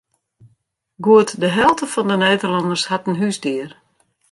Goed 1.07 1.35
de 1.41 1.49
helte 1.57 1.85
fan 1.93 2.07
de 2.11 2.17
Nederlanners 2.25 2.83
hat 2.91 3.07
in 3.09 3.19
húsdier. 3.21 3.69